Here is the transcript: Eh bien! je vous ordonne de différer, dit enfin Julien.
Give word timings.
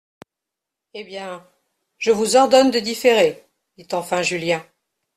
Eh 0.95 1.03
bien! 1.03 1.45
je 1.99 2.09
vous 2.09 2.35
ordonne 2.35 2.71
de 2.71 2.79
différer, 2.79 3.45
dit 3.77 3.85
enfin 3.91 4.23
Julien. 4.23 4.65